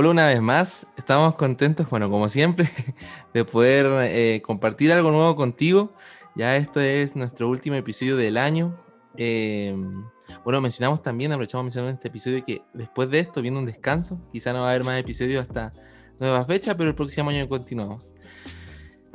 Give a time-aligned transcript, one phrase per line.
[0.00, 2.68] Hola una vez más, estamos contentos, bueno, como siempre,
[3.34, 5.92] de poder eh, compartir algo nuevo contigo.
[6.36, 8.80] Ya esto es nuestro último episodio del año.
[9.16, 9.74] Eh,
[10.44, 14.24] bueno, mencionamos también, aprovechamos en este episodio que después de esto viene un descanso.
[14.30, 15.72] Quizá no va a haber más episodios hasta
[16.20, 18.14] nueva fecha, pero el próximo año continuamos.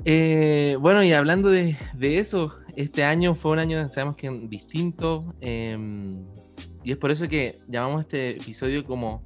[0.04, 5.34] Eh, bueno, y hablando de, de, eso, este año fue un año, sabemos que distinto,
[5.40, 9.26] y es por eso que llamamos este episodio como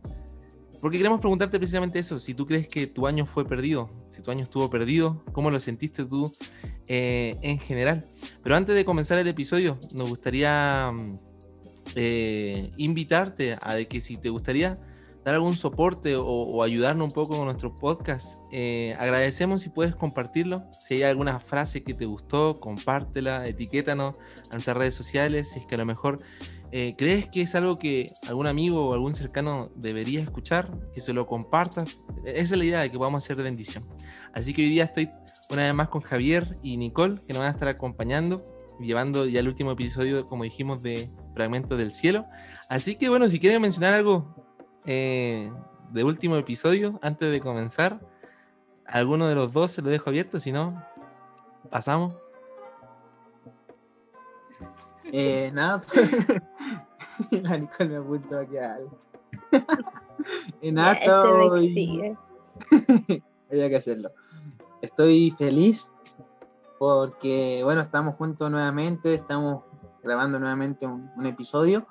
[0.88, 4.32] porque queremos preguntarte precisamente eso, si tú crees que tu año fue perdido, si tu
[4.32, 6.34] año estuvo perdido, ¿cómo lo sentiste tú
[6.88, 8.06] eh, en general?
[8.42, 11.18] Pero antes de comenzar el episodio, nos gustaría mm,
[11.96, 14.80] eh, invitarte a que si te gustaría
[15.28, 20.64] dar algún soporte o, ayudarnos un poco con nuestro podcast, eh, agradecemos si puedes compartirlo.
[20.82, 24.18] Si hay alguna frase que te gustó, compártela, etiquétanos
[24.50, 26.22] a nuestras redes sociales, si es que a lo mejor
[26.72, 30.72] eh, ¿Crees que es algo que algún amigo o algún cercano debería escuchar?
[30.94, 31.84] Que se lo comparta.
[32.24, 33.86] Esa es la idea de que podamos hacer de bendición.
[34.34, 35.10] Así que hoy día estoy
[35.50, 38.46] una vez más con Javier y Nicole, que nos van a estar acompañando,
[38.80, 42.26] llevando ya el último episodio, como dijimos, de Fragmentos del Cielo.
[42.70, 44.47] Así que bueno, si quieren mencionar algo
[44.88, 45.52] eh,
[45.92, 48.00] de último episodio, antes de comenzar,
[48.86, 50.82] alguno de los dos se lo dejo abierto, si no,
[51.70, 52.16] pasamos.
[55.12, 56.10] Eh, nada, pues.
[57.44, 58.98] la Nicole me apuntó aquí a algo.
[60.62, 62.18] nada, estoy.
[63.52, 64.12] Había que hacerlo.
[64.82, 65.92] Estoy feliz
[66.80, 69.64] porque, bueno, estamos juntos nuevamente, estamos
[70.02, 71.88] grabando nuevamente un, un episodio,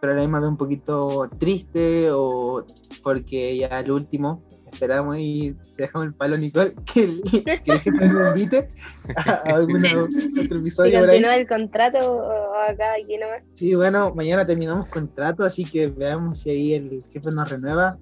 [0.00, 2.64] pero ahora mismo un poquito triste o
[3.02, 8.08] porque ya el último esperamos y dejamos el palo Nicole que el, que el jefe
[8.08, 8.68] nos invite
[9.16, 11.00] a, algún otro episodio.
[11.00, 12.30] continúa el contrato
[12.68, 13.42] acá aquí nomás.
[13.52, 17.98] Sí, bueno, mañana terminamos contrato, así que veamos si ahí el jefe nos renueva.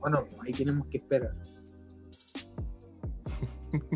[0.00, 1.32] Bueno, ahí tenemos que esperar.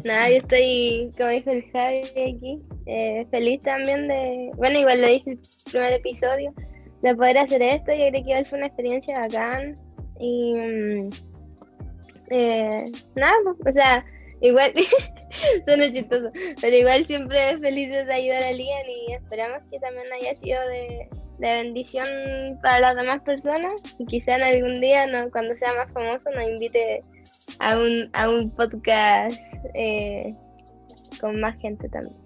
[0.05, 5.07] Nada, yo estoy, como dijo el Javi aquí, eh, feliz también de, bueno, igual lo
[5.07, 5.41] dije el
[5.71, 6.53] primer episodio,
[7.03, 9.75] de poder hacer esto, yo creo que igual fue una experiencia bacán
[10.19, 11.11] y mm,
[12.31, 13.37] eh, nada,
[13.67, 14.05] o sea,
[14.41, 14.73] igual,
[15.67, 20.35] suena chistoso, pero igual siempre felices de ayudar a Lian y esperamos que también haya
[20.35, 22.09] sido de, bendición
[22.63, 26.49] para las demás personas y quizá en algún día, no, cuando sea más famoso, nos
[26.49, 27.01] invite
[27.61, 29.39] a un, a un podcast
[29.75, 30.35] eh,
[31.21, 32.17] con más gente también.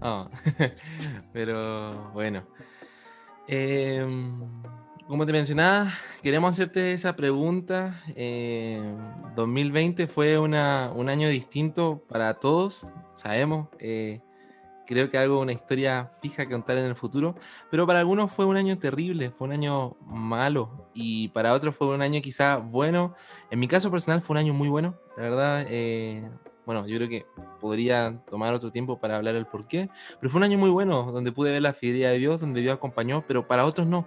[0.00, 0.28] Oh,
[1.32, 2.44] pero bueno.
[3.48, 4.06] Eh,
[5.06, 5.92] como te mencionaba,
[6.22, 8.02] queremos hacerte esa pregunta.
[9.36, 13.68] 2020 eh, fue un año distinto para todos, sabemos.
[13.78, 14.20] Eh,
[14.86, 17.34] creo que algo, una historia fija que contar en el futuro,
[17.70, 21.88] pero para algunos fue un año terrible, fue un año malo y para otros fue
[21.88, 23.14] un año quizá bueno.
[23.50, 25.66] En mi caso personal fue un año muy bueno, la verdad.
[26.64, 27.26] Bueno, yo creo que
[27.60, 29.88] podría tomar otro tiempo para hablar el por qué,
[30.20, 32.74] pero fue un año muy bueno, donde pude ver la fidelidad de Dios, donde Dios
[32.74, 34.06] acompañó, pero para otros no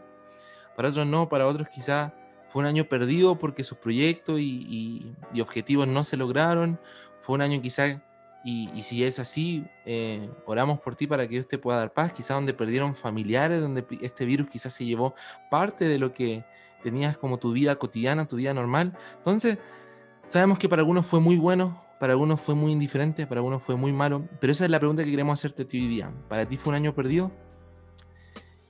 [0.75, 2.11] para otros no, para otros quizás
[2.49, 6.79] fue un año perdido porque sus proyectos y, objetivos no se lograron,
[7.21, 7.97] fue un año quizás,
[8.43, 12.13] y, si es así, eh, oramos por ti para que Dios te pueda dar paz,
[12.13, 15.15] quizás donde perdieron familiares, donde este virus quizás se llevó
[15.49, 16.45] parte de lo que
[16.83, 18.95] tenías como tu vida cotidiana, tu vida normal.
[19.17, 19.57] Entonces,
[20.27, 23.75] sabemos que para algunos fue muy bueno, para algunos fue muy indiferente, para algunos fue
[23.75, 26.11] muy malo, pero esa es la pregunta que queremos hacerte hoy día.
[26.27, 27.31] ¿Para ti fue un año perdido?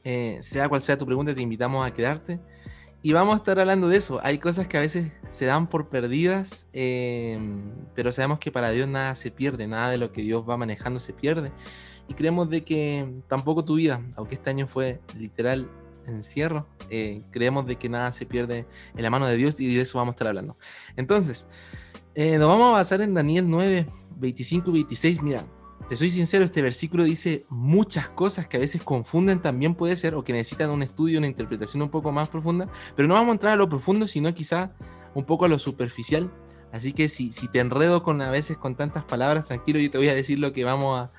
[0.03, 2.39] Eh, sea cual sea tu pregunta, te invitamos a quedarte.
[3.01, 4.19] Y vamos a estar hablando de eso.
[4.23, 7.61] Hay cosas que a veces se dan por perdidas, em,
[7.93, 10.99] pero sabemos que para Dios nada se pierde, nada de lo que Dios va manejando
[10.99, 11.51] se pierde.
[12.07, 15.69] Y creemos de que tampoco tu vida, aunque este año fue literal
[16.07, 19.81] encierro, eh, creemos de que nada se pierde en la mano de Dios y de
[19.81, 20.57] eso vamos a estar hablando.
[20.95, 21.47] Entonces,
[22.15, 23.85] eh, nos vamos a basar en Daniel 9,
[24.17, 25.21] 25 y 26.
[25.21, 25.45] Mira,
[25.89, 30.15] te soy sincero, este versículo dice muchas cosas que a veces confunden también puede ser
[30.15, 33.31] o que necesitan un estudio, una interpretación un poco más profunda, pero no vamos a
[33.33, 34.71] entrar a lo profundo, sino quizá
[35.13, 36.31] un poco a lo superficial.
[36.71, 40.09] Así que si, te enredo con a veces con tantas palabras, tranquilo, yo te voy
[40.09, 41.09] a decir lo que vamos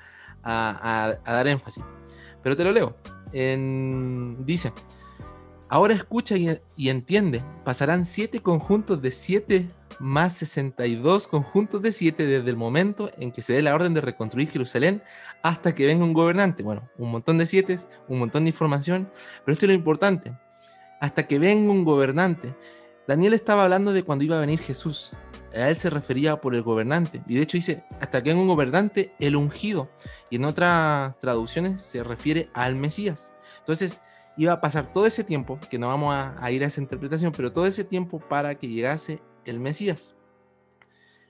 [0.43, 1.83] a, dar énfasis.
[2.43, 2.95] Pero te lo leo.
[4.45, 4.73] dice,
[5.69, 12.25] ahora escucha y, y entiende, pasarán siete conjuntos de siete más 62 conjuntos de 7
[12.25, 15.01] desde el momento en que se dé la orden de reconstruir Jerusalén
[15.43, 16.63] hasta que venga un gobernante.
[16.63, 19.11] Bueno, un montón de 7, un montón de información,
[19.43, 20.37] pero esto es lo importante.
[20.99, 22.55] Hasta que venga un gobernante.
[23.07, 25.11] Daniel estaba hablando de cuando iba a venir Jesús.
[25.53, 27.23] A él se refería por el gobernante.
[27.25, 29.89] Y de hecho dice, hasta que venga un gobernante, el ungido.
[30.29, 33.33] Y en otras traducciones se refiere al Mesías.
[33.59, 34.01] Entonces,
[34.37, 37.51] iba a pasar todo ese tiempo, que no vamos a, ir a esa interpretación, pero
[37.51, 40.15] todo ese tiempo para que llegase el Mesías.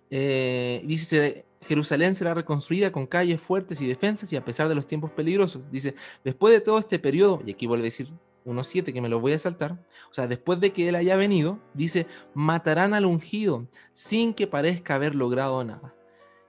[0.10, 4.88] Eh, dice, Jerusalén será reconstruida con calles fuertes y defensas y a pesar de los
[4.88, 5.70] tiempos peligrosos.
[5.72, 8.10] Dice, después de todo este periodo, y aquí vuelve a decir
[8.46, 9.74] unos siete que me los voy a saltar,
[10.10, 14.96] o sea, después de que él haya venido, dice, matarán al ungido sin que parezca
[14.96, 15.94] haber logrado nada.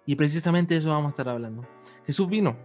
[0.07, 1.67] Y precisamente eso vamos a estar hablando.
[2.07, 2.57] Jesús vino,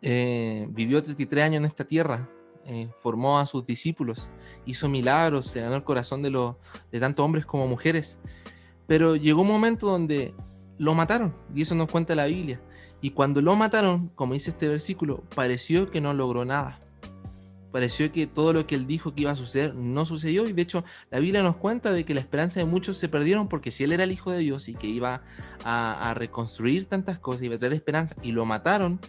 [0.00, 2.28] eh, vivió 33 años en esta tierra,
[2.66, 4.30] eh, formó a sus discípulos,
[4.66, 8.20] hizo milagros, se ganó el corazón de, tanto hombres como mujeres.
[8.86, 10.34] Pero llegó un momento donde
[10.78, 12.60] lo mataron, y eso nos cuenta la Biblia.
[13.00, 16.80] Y cuando lo mataron, como dice este versículo, pareció que no logró nada.
[17.72, 20.46] Pareció que todo lo que él dijo que iba a suceder no sucedió.
[20.46, 23.48] Y de hecho, la Biblia nos cuenta de que la esperanza de muchos se perdieron
[23.48, 25.22] porque si él era el Hijo de Dios y que iba
[25.64, 29.00] a, a reconstruir tantas cosas, iba a traer esperanza, y lo mataron,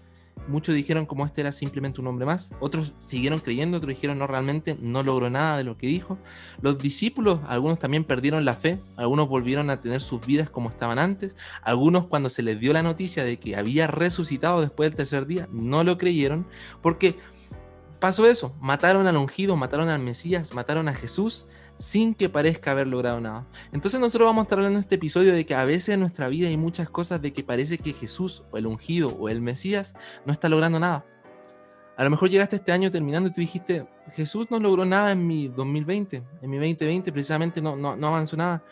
[0.47, 4.27] Muchos dijeron como este era simplemente un hombre más, otros siguieron creyendo, otros dijeron no,
[4.27, 6.17] realmente no logró nada de lo que dijo.
[6.61, 10.99] Los discípulos, algunos también perdieron la fe, algunos volvieron a tener sus vidas como estaban
[10.99, 15.27] antes, algunos cuando se les dio la noticia de que había resucitado después del tercer
[15.27, 16.45] día, no lo creyeron,
[16.81, 17.15] porque
[17.99, 21.47] pasó eso, mataron al ungido, mataron al Mesías, mataron a Jesús,
[21.77, 23.45] sin que parezca haber logrado nada.
[23.71, 26.27] Entonces nosotros vamos a estar hablando en este episodio de que a veces en nuestra
[26.27, 29.95] vida hay muchas cosas de que parece que Jesús o el ungido o el Mesías
[30.25, 31.05] no está logrando nada.
[31.95, 35.27] A lo mejor llegaste este año terminando y tú dijiste, Jesús no logró nada en
[35.27, 38.63] mi 2020, en mi 2020 precisamente no, no, no avanzó nada.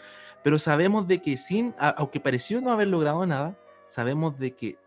[0.44, 3.56] Pero sabemos de que sin, aunque pareció no haber logrado nada,
[3.88, 4.78] sabemos de que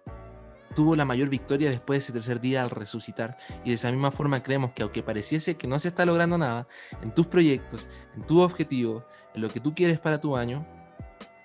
[0.74, 3.36] tuvo la mayor victoria después de ese tercer día al resucitar.
[3.64, 6.66] Y de esa misma forma creemos que aunque pareciese que no se está logrando nada
[7.02, 9.04] en tus proyectos, en tus objetivos,
[9.34, 10.66] en lo que tú quieres para tu año,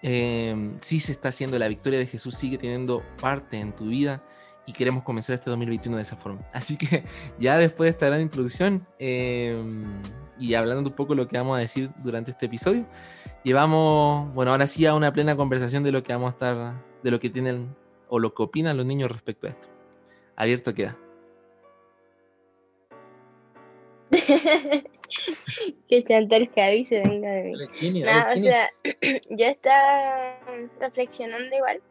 [0.02, 4.24] eh, sí se está haciendo, la victoria de Jesús sigue teniendo parte en tu vida
[4.66, 6.42] y queremos comenzar este 2021 de esa forma.
[6.54, 7.04] Así que
[7.40, 10.02] ya después de esta gran introducción em,
[10.40, 12.86] y hablando un poco de lo que vamos a decir durante este episodio,
[13.44, 17.12] llevamos, bueno, ahora sí a una plena conversación de lo que vamos a estar, de
[17.12, 17.76] lo que tienen
[18.10, 19.70] o lo que opinan los niños respecto a esto.
[20.36, 20.98] Abierto queda.
[25.88, 27.54] que chanto el Javi se venga de mí.
[28.02, 28.70] no, o sea,
[29.30, 30.40] yo estaba
[30.80, 31.82] reflexionando igual.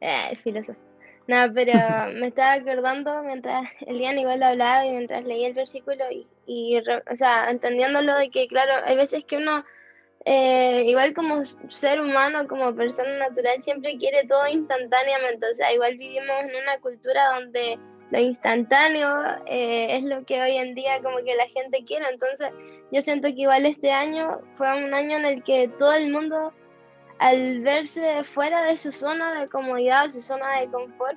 [0.00, 0.78] Eh, filósofo.
[1.26, 1.72] No, pero
[2.14, 7.16] me estaba acordando mientras Elian igual hablaba y mientras leía el versículo y, y o
[7.16, 9.64] sea, entendiéndolo de que, claro, hay veces que uno
[10.28, 15.46] eh, igual como ser humano, como persona natural, siempre quiere todo instantáneamente.
[15.48, 17.78] O sea, igual vivimos en una cultura donde
[18.10, 19.08] lo instantáneo
[19.46, 22.06] eh, es lo que hoy en día como que la gente quiere.
[22.10, 22.48] Entonces,
[22.90, 26.52] yo siento que igual este año fue un año en el que todo el mundo,
[27.20, 31.16] al verse fuera de su zona de comodidad, su zona de confort,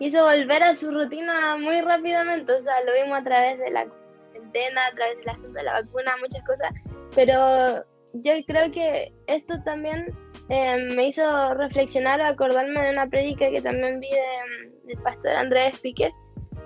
[0.00, 2.52] quiso volver a su rutina muy rápidamente.
[2.52, 5.74] O sea, lo vimos a través de la cuarentena, a través del asunto de la
[5.74, 6.72] vacuna, muchas cosas.
[7.14, 7.84] Pero
[8.22, 10.14] yo creo que esto también
[10.48, 14.08] eh, me hizo reflexionar, acordarme de una prédica que también vi
[14.84, 16.12] del pastor Andrés Piquet,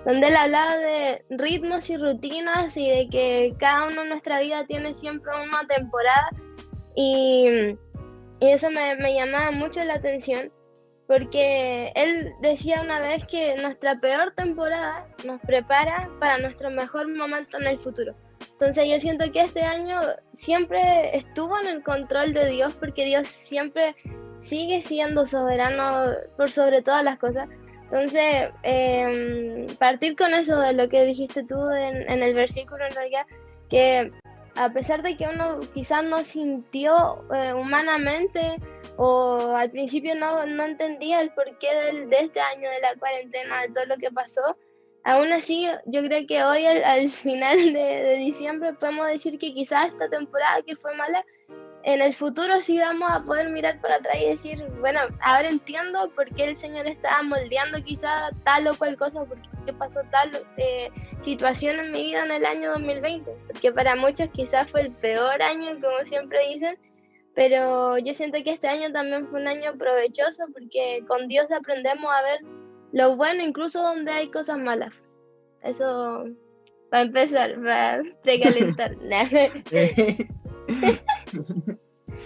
[0.05, 4.65] donde él hablaba de ritmos y rutinas y de que cada uno en nuestra vida
[4.65, 6.29] tiene siempre una temporada
[6.95, 7.75] y,
[8.39, 10.51] y eso me, me llamaba mucho la atención
[11.07, 17.57] porque él decía una vez que nuestra peor temporada nos prepara para nuestro mejor momento
[17.57, 18.15] en el futuro.
[18.63, 19.99] Entonces yo siento que este año
[20.31, 23.93] siempre estuvo en el control de Dios porque Dios siempre
[24.39, 27.49] sigue siendo soberano por sobre todas las cosas.
[27.91, 33.25] Entonces, em, partir con eso de lo que dijiste tú en, el versículo en realidad,
[33.69, 34.09] que
[34.55, 38.55] a pesar de que uno quizás no sintió eh, humanamente
[38.95, 41.67] o al principio no, no entendía el porqué
[42.07, 44.55] de este año, de la cuarentena, de todo lo que pasó,
[45.05, 50.09] Aún así, yo creo que hoy al, final de, diciembre podemos decir que quizás esta
[50.09, 51.25] temporada que fue mala,
[51.85, 56.09] en el futuro sí vamos a poder mirar para atrás y decir, bueno, ahora entiendo
[56.15, 60.31] por qué el Señor estaba moldeando quizás tal o cual cosa, por qué pasó tal
[60.55, 64.91] eh, situación en mi vida en el año 2020, porque para muchos quizás fue el
[64.91, 66.77] peor año, como siempre dicen,
[67.35, 72.09] pero yo siento que este año también fue un año provechoso porque con Dios aprendemos
[72.13, 72.39] a ver
[72.93, 74.93] lo bueno incluso donde hay cosas malas.
[75.63, 76.25] Eso
[76.89, 78.95] para empezar, para precalentar.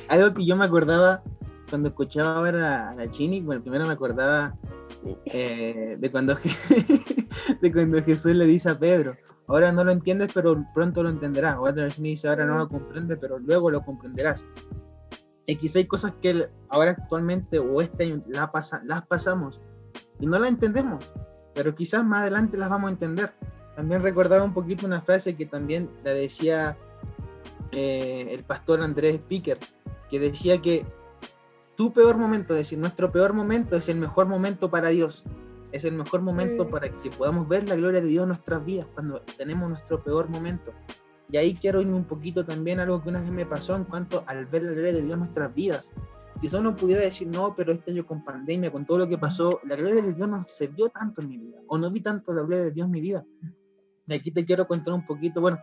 [0.09, 1.23] Algo que yo me acordaba
[1.69, 4.57] cuando escuchaba ver a, la Chini, bueno, primero me acordaba
[5.25, 6.35] eh, de, cuando
[7.61, 9.15] de cuando Jesús le dice a Pedro,
[9.47, 11.57] ahora no lo entiendes, pero pronto lo entenderás.
[11.59, 14.45] O la Chini dice, ahora no lo comprende, pero luego lo comprenderás.
[15.45, 18.21] Y quizá hay cosas que ahora actualmente o este año
[18.51, 19.61] pasa, las pasamos
[20.19, 21.13] y no la entendemos,
[21.53, 23.33] pero quizás más adelante las vamos a entender.
[23.75, 26.75] también recordaba un poquito una frase que también la decía
[27.71, 29.59] eh, el pastor Andrés Picker,
[30.09, 30.85] que decía que
[31.75, 35.23] tu peor momento, es decir, nuestro peor momento es el mejor momento para Dios.
[35.71, 38.87] Es el mejor momento para que podamos ver la gloria de Dios en nuestras vidas
[38.93, 40.73] cuando tenemos nuestro peor momento.
[41.29, 43.83] Y ahí quiero irme un poquito también a algo que una vez me pasó en
[43.83, 45.93] cuanto al ver la gloria de Dios en nuestras vidas.
[46.39, 49.59] Quizá uno pudiera decir, no, pero este año con pandemia, con todo lo que pasó,
[49.63, 52.31] la gloria de Dios no se vio tanto en mi vida, o no vi tanto
[52.33, 53.25] la gloria de Dios en mi vida.
[54.07, 55.57] Y aquí te quiero contar un poquito, bueno,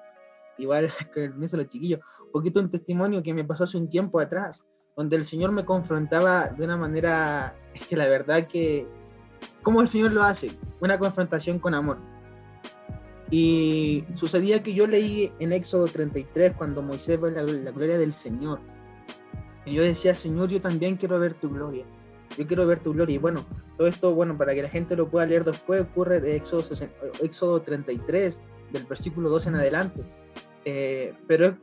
[0.58, 3.76] igual con el permiso de los chiquillos, un poquito un testimonio que me pasó hace
[3.76, 4.66] un tiempo atrás,
[4.96, 8.86] donde el Señor me confrontaba de una manera, es que la verdad que,
[9.62, 10.56] ¿cómo el Señor lo hace?
[10.80, 11.98] Una confrontación con amor.
[13.30, 18.12] Y sucedía que yo leí en Éxodo 33 cuando Moisés ve la, la gloria del
[18.12, 18.60] Señor.
[19.66, 21.84] Y yo decía, Señor, yo también quiero ver tu gloria.
[22.36, 23.14] Yo quiero ver tu gloria.
[23.14, 23.44] Y bueno,
[23.76, 26.62] todo esto, bueno, para que la gente lo pueda leer después, ocurre de Éxodo,
[27.20, 28.42] Éxodo 33,
[28.72, 30.02] del versículo 2 en adelante.
[30.64, 31.56] Eh, pero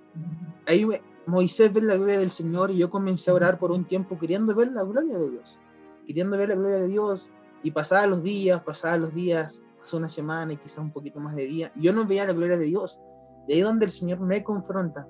[0.67, 0.88] ahí
[1.25, 4.55] Moisés ve la gloria del Señor y yo comencé a orar por un tiempo queriendo
[4.55, 5.60] ver la gloria de Dios.
[6.08, 7.29] Queriendo ver la gloria de Dios.
[7.63, 11.36] Y pasaban los días, pasaban los días, pasó una semana y quizás un poquito más
[11.36, 11.72] de día.
[11.75, 13.00] Y yo no veía la gloria de Dios.
[13.48, 15.08] Y ahí donde el Señor me confronta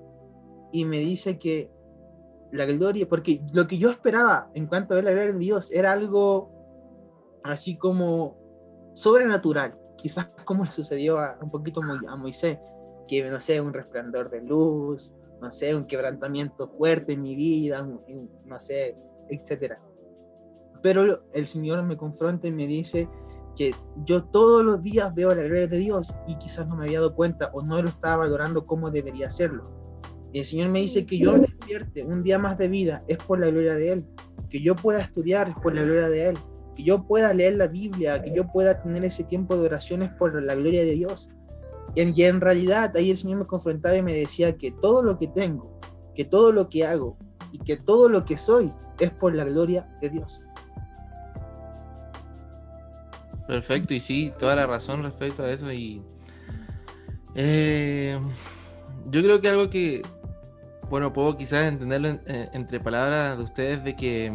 [0.72, 1.70] y me dice que
[2.52, 5.72] la gloria, porque lo que yo esperaba en cuanto a ver la gloria de Dios
[5.72, 6.50] era algo
[7.42, 8.36] así como
[8.94, 12.58] sobrenatural, quizás como le sucedió a, un poquito a Moisés,
[13.08, 17.86] que no sé, un resplandor de luz, no sé, un quebrantamiento fuerte en mi vida,
[18.44, 18.94] no sé,
[19.28, 19.80] etcétera.
[20.82, 23.08] Pero el Señor me confronta y me dice
[23.56, 27.00] que yo todos los días veo la gloria de Dios y quizás no me había
[27.00, 29.81] dado cuenta o no lo estaba valorando como debería hacerlo
[30.32, 33.18] y el Señor me dice que yo me despierte un día más de vida es
[33.18, 34.04] por la gloria de Él.
[34.48, 36.38] Que yo pueda estudiar es por la gloria de Él.
[36.74, 40.42] Que yo pueda leer la Biblia, que yo pueda tener ese tiempo de oraciones por
[40.42, 41.28] la gloria de Dios.
[41.94, 45.02] Y en, y en realidad ahí el Señor me confrontaba y me decía que todo
[45.02, 45.78] lo que tengo,
[46.14, 47.18] que todo lo que hago
[47.52, 50.40] y que todo lo que soy es por la gloria de Dios.
[53.46, 55.70] Perfecto, y sí, toda la razón respecto a eso.
[55.70, 56.00] Y
[57.34, 58.18] eh,
[59.10, 60.02] yo creo que algo que
[60.92, 64.26] bueno, puedo quizás entenderlo eh, entre palabras de ustedes de que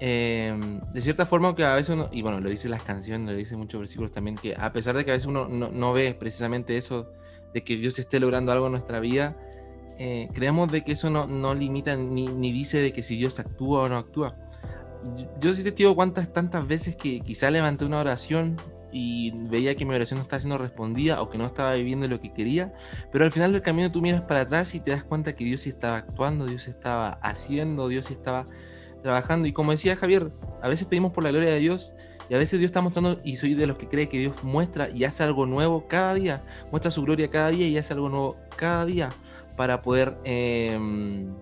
[0.00, 3.36] em, de cierta forma que a veces uno, y bueno, lo dice las canciones, lo
[3.36, 6.76] dice muchos versículos también, que a pesar de que a veces uno no, ve precisamente
[6.76, 7.12] eso,
[7.54, 9.36] de que Dios esté logrando algo en nuestra vida,
[10.00, 13.38] eh, creemos de que eso no, no limita ni, ni, dice de que si Dios
[13.38, 14.34] actúa o no actúa.
[15.40, 18.56] Yo, sí testigo cuántas tantas veces que quizá levanté una oración
[18.92, 22.20] y veía que mi oración no estaba siendo respondida o que no estaba viviendo lo
[22.20, 22.72] que quería,
[23.12, 25.62] pero al final del camino tú miras para atrás y te das cuenta que Dios
[25.62, 28.46] sí estaba actuando, Dios estaba haciendo, Dios estaba
[29.02, 29.48] trabajando.
[29.48, 31.94] Y como decía Javier, a veces pedimos por la gloria de Dios
[32.28, 34.88] y a veces Dios está mostrando y soy de los que cree que Dios muestra
[34.90, 38.36] y hace algo nuevo cada día, muestra su gloria cada día y hace algo nuevo
[38.56, 39.10] cada día
[39.56, 40.16] para poder...
[40.24, 41.32] Em,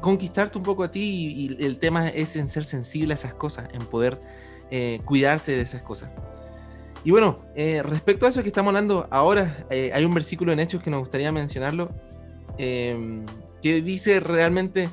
[0.00, 1.32] conquistarte un poco a ti.
[1.36, 4.20] Y, el tema es en ser sensible a esas cosas, en poder
[4.70, 6.10] eh, cuidarse de esas cosas.
[7.04, 10.60] Y bueno, eh, respecto a eso que estamos hablando ahora, eh, hay un versículo en
[10.60, 11.90] Hechos que nos gustaría mencionarlo,
[12.58, 13.24] em,
[13.62, 14.90] que dice realmente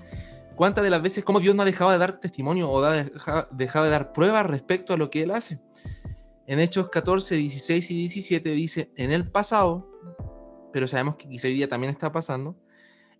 [0.55, 3.03] cuántas de las veces, cómo Dios no ha dejado de dar testimonio o ha
[3.51, 5.60] dejado de dar pruebas respecto a lo que Él hace.
[6.48, 9.89] En Hechos 14, 16 y 17 dice, en el pasado,
[10.72, 12.55] pero sabemos que quizá hoy día también está pasando,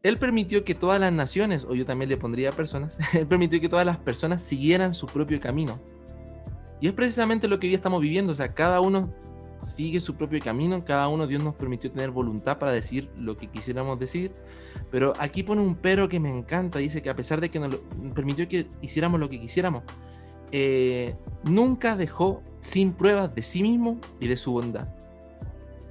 [0.04, 3.68] Él permitió que todas las naciones, o yo también le pondría personas, Él permitió que
[3.68, 5.95] todas las personas siguieran su propio camino
[6.82, 9.14] y es precisamente lo que hoy estamos viviendo, o sea, cada uno
[9.60, 13.48] sigue su propio camino, cada uno Dios nos permitió tener voluntad para decir lo que
[13.48, 14.32] quisiéramos decir,
[14.92, 17.80] pero aquí pone un pero que me encanta, dice que a pesar de que nos
[18.14, 19.84] permitió que hiciéramos lo que quisiéramos,
[20.52, 24.88] eh, nunca dejó sin pruebas de sí mismo y de su bondad.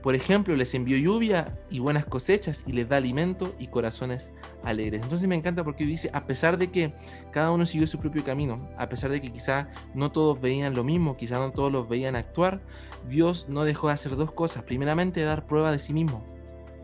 [0.05, 4.33] Por ejemplo, les envió lluvia y buenas cosechas y les da alimento y corazones
[4.63, 5.03] alegres.
[5.03, 6.93] Entonces me encanta porque dice, a pesar de que
[7.33, 10.85] cada uno siguió su propio camino, a pesar de que quizá no todos veían lo
[10.85, 12.61] mismo, quizá no todos los veían actuar,
[13.09, 14.65] Dios no dejó de hacer dos cosas.
[14.65, 16.23] Primeramente, dar prueba de sí mismo.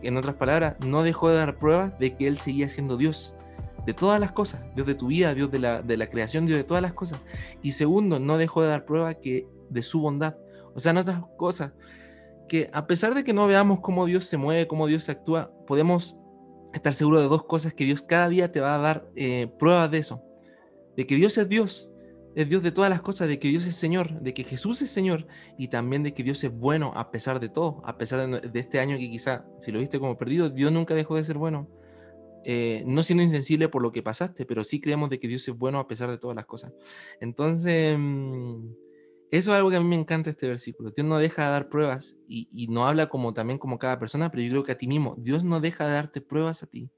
[0.03, 3.35] En otras palabras, no dejó de dar pruebas de que Él seguía siendo Dios
[3.85, 6.83] de todas las cosas, Dios de tu vida, Dios de la, creación, Dios de todas
[6.83, 7.21] las cosas.
[7.61, 10.37] Y segundo, no dejó de dar prueba que de su bondad.
[10.75, 11.73] O sea, en otras cosas,
[12.50, 16.16] que a pesar de que no veamos cómo Dios se mueve, cómo Dios actúa, podemos
[16.75, 19.88] estar seguros de dos cosas, que Dios cada día te va a dar eh, pruebas
[19.92, 20.21] de eso,
[20.97, 21.92] de que Dios es Dios,
[22.35, 24.90] es Dios de todas las cosas, de que Dios es Señor, de que Jesús es
[24.90, 25.28] Señor
[25.59, 28.80] y también de que Dios es bueno a pesar de todo, a pesar de, este
[28.80, 31.69] año que quizá, si lo viste como perdido, Dios nunca dejó de ser bueno.
[32.42, 35.57] Eh, no siendo insensible por lo que pasaste, pero sí creemos de que Dios es
[35.57, 36.73] bueno a pesar de todas las cosas.
[37.21, 38.71] Entonces, mm,
[39.31, 40.91] Eso es algo que a mí me encanta este versículo.
[40.91, 44.43] Dios no deja de dar pruebas y, no habla como también como cada persona, pero
[44.43, 46.91] yo creo que a ti mismo, Dios no deja de darte pruebas a ti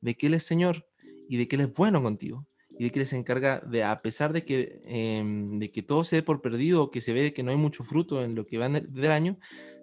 [0.00, 0.86] de que Él es Señor
[1.28, 2.46] y de que Él es bueno contigo
[2.78, 6.04] y de que Él se encarga de, a pesar de que, em, de que todo
[6.04, 8.58] se dé por perdido, que se ve que no hay mucho fruto en lo que
[8.58, 9.38] va del año,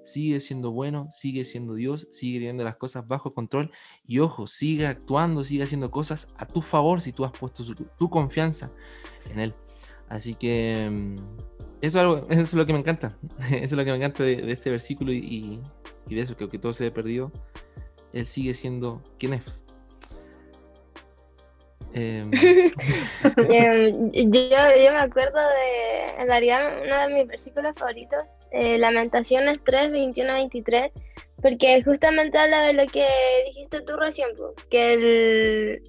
[0.06, 3.70] sigue siendo bueno, sigue siendo Dios, sigue teniendo las cosas bajo control
[4.06, 7.64] y ojo, sigue actuando, sigue haciendo cosas a tu favor si tú has puesto
[7.98, 8.72] tu confianza
[9.30, 9.54] en Él.
[10.08, 11.18] Así que em,
[11.82, 13.18] eso, eso es lo que me encanta,
[13.52, 15.62] eso es lo que me encanta de, este versículo y,
[16.08, 17.32] de eso, que aunque todo se haya perdido,
[18.14, 19.64] Él sigue siendo quien es.
[21.94, 22.32] Em,
[23.50, 29.60] em, yo, yo, me acuerdo de, en realidad, uno de mis versículos favoritos, eh, Lamentaciones
[29.66, 30.92] 3, 21 23,
[31.42, 33.06] porque justamente habla de lo que
[33.46, 34.30] dijiste tú recién,
[34.70, 35.84] que el,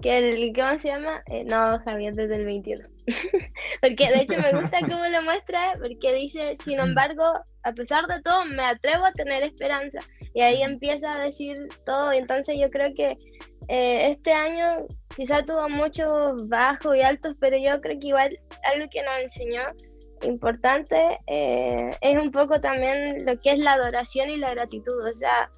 [0.00, 1.22] que el, ¿cómo se llama?
[1.26, 2.97] Eh, no, Javier, desde el 21.
[3.80, 7.24] porque de hecho me gusta cómo lo muestra, porque dice, sin embargo,
[7.62, 10.00] a pesar de todo, me atrevo a tener esperanza.
[10.34, 13.16] Y ahí empieza a decir todo, y entonces yo creo que
[13.68, 14.86] eh, este año
[15.16, 19.62] quizá tuvo muchos bajos y altos, pero yo creo que igual algo que nos enseñó
[20.22, 25.16] importante eh, es un poco también lo que es la adoración y la gratitud, o
[25.16, 25.50] sea,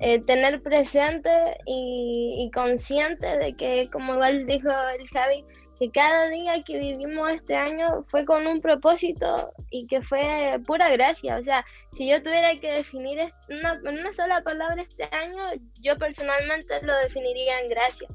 [0.00, 1.30] eh, tener presente
[1.66, 5.44] y, y, consciente de que, como igual dijo el Javi,
[5.82, 10.88] que cada día que vivimos este año fue con un propósito y que fue pura
[10.90, 11.38] gracia.
[11.38, 15.42] O sea, si yo tuviera que definir una, una sola palabra este año,
[15.82, 18.06] yo personalmente lo definiría en gracia,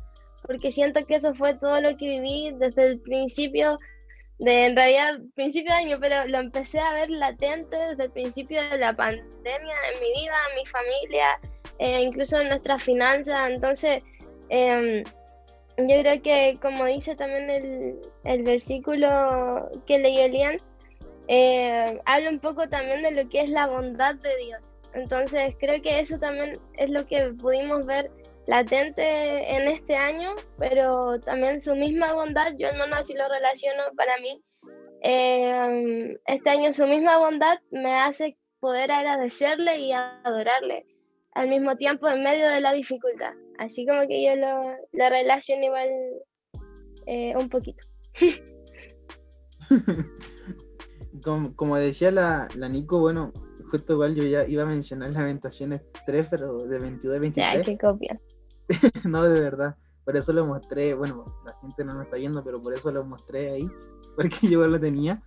[0.44, 3.78] porque siento que eso fue todo lo que viví desde el principio
[4.40, 8.64] de en realidad principio de año, pero lo empecé a ver latente desde el principio
[8.70, 11.40] de la pandemia en mi vida, en mi familia,
[11.80, 13.50] eh, incluso en nuestras finanzas.
[13.50, 14.02] Entonces,
[14.48, 15.04] eh,
[15.78, 20.58] yo creo que como dice también el, el versículo que leyó Elian,
[21.28, 24.62] eh, habla un poco también de lo que es la bondad de Dios.
[24.94, 28.10] Entonces creo que eso también es lo que pudimos ver
[28.48, 33.84] latente en este año, pero también su misma bondad, yo al menos así lo relaciono
[33.96, 34.42] para mí.
[35.04, 40.86] Eh, este año su misma bondad me hace poder agradecerle y adorarle
[41.34, 43.34] al mismo tiempo en medio de la dificultad.
[43.58, 45.89] Así como que yo lo, lo relaciono igual
[47.06, 47.84] eh, un poquito.
[51.24, 53.34] como, como, decía la, la, Nico, bueno,
[53.72, 57.54] justo igual yo ya iba a mencionar Lamentaciones 3, pero de 22 a 23.
[57.54, 58.20] Ya, qué copia.
[59.06, 59.76] no, de verdad.
[60.06, 63.04] Por eso lo mostré, bueno, la gente no me está viendo, pero por eso lo
[63.04, 63.70] mostré ahí,
[64.15, 65.22] porque yo lo tenía.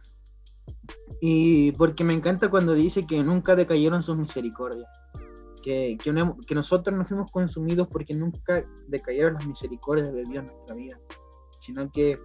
[1.21, 4.89] Y porque me encanta cuando dice que nunca decayeron sus misericordias
[5.63, 10.75] que, que, nosotros no fuimos consumidos porque nunca decayeron las misericordias de Dios en nuestra
[10.75, 11.01] vida,
[11.61, 12.19] sino que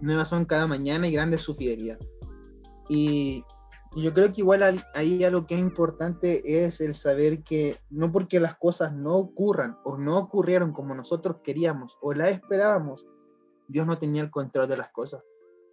[0.00, 1.98] nuevas son cada mañana y grande es su fidelidad.
[2.88, 3.44] Y
[3.96, 8.40] yo creo que igual ahí algo que es importante es el saber que no porque
[8.40, 13.06] las cosas no ocurran o no ocurrieron como nosotros queríamos o la esperábamos,
[13.68, 15.22] Dios no tenía el control de las cosas.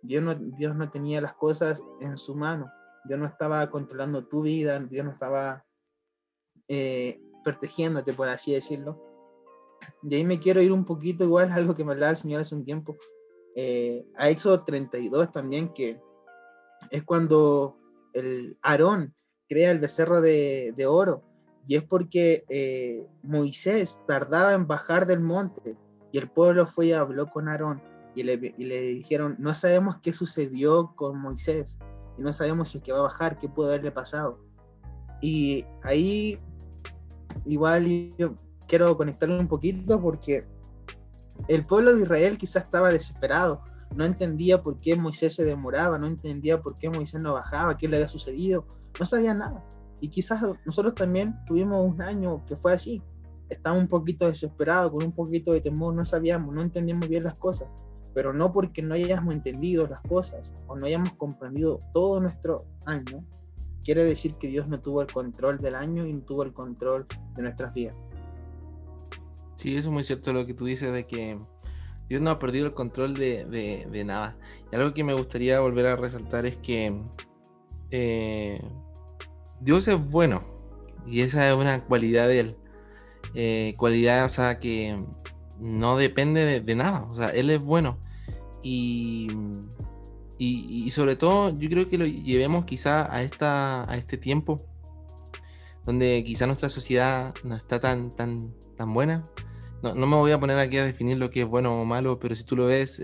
[0.01, 2.71] Dios no, Dios no tenía las cosas en su mano.
[3.05, 5.65] Dios no estaba controlando tu vida, Dios no estaba
[6.75, 8.99] eh, protegiéndote, por así decirlo.
[10.01, 12.55] De ahí me quiero ir un poquito igual, algo que me hablaba el Señor hace
[12.55, 12.97] un tiempo,
[13.55, 16.01] eh, a Éxodo 32 también, que
[16.89, 17.77] es cuando
[18.13, 19.13] el Aarón
[19.47, 21.21] crea el becerro de, oro,
[21.67, 25.77] y es porque eh, Moisés tardaba en bajar del monte,
[26.12, 27.83] y el pueblo fue y habló con Aarón,
[28.15, 31.77] y le, y le dijeron, no sabemos qué sucedió con Moisés,
[32.17, 34.39] y no sabemos si es que va a bajar, qué pudo haberle pasado.
[35.21, 36.38] Y ahí
[37.46, 37.86] igual
[38.17, 38.36] yo
[38.67, 40.46] quiero conectarlo un poquito porque
[41.48, 43.62] el pueblo de Israel quizás estaba desesperado,
[43.96, 47.88] no entendía por qué Moisés se demoraba, no entendía por qué Moisés no bajaba, qué
[47.88, 48.65] le había sucedido,
[49.00, 49.63] no sabía nada.
[50.02, 53.02] Y quizás nosotros también tuvimos un año que fue así.
[53.50, 57.36] Estábamos un poquito desesperados, con un poquito de temor, no sabíamos, no entendíamos bien las
[57.36, 57.67] cosas.
[58.13, 63.24] Pero no porque no hayamos entendido las cosas o no hayamos comprendido todo nuestro año,
[63.84, 67.06] quiere decir que Dios no tuvo el control del año y no tuvo el control
[67.36, 67.96] de nuestras vidas.
[69.56, 71.38] Sí, eso es muy cierto lo que tú dices de que
[72.10, 74.38] Dios no ha perdido el control de, nada.
[74.72, 76.93] Y algo que me gustaría volver a resaltar es que
[77.91, 78.62] eh,
[79.62, 80.43] Dios es bueno
[81.06, 82.58] y esa es una cualidad de Él.
[83.36, 85.02] Eh, cualidad, o sea, que
[85.60, 87.04] no depende de, de, nada.
[87.10, 87.98] O sea, Él es bueno.
[88.62, 89.28] Y
[90.38, 94.65] y, sobre todo, yo creo que lo llevemos quizá a, esta, a este tiempo
[95.86, 99.28] donde quizá nuestra sociedad no está tan, tan, tan buena.
[99.82, 102.36] No, me voy a poner aquí a definir lo que es bueno o malo, pero
[102.36, 103.02] si tú lo ves,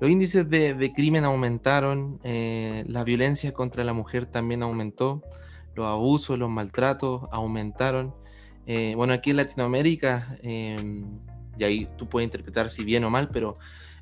[0.00, 5.22] Los índices de, crimen aumentaron, eh, la violencia contra la mujer también aumentó,
[5.74, 8.14] los abusos, los maltratos aumentaron.
[8.66, 11.18] Eh, bueno, aquí en Latinoamérica, em,
[11.58, 13.58] y ahí tú puedes interpretar si bien o mal, pero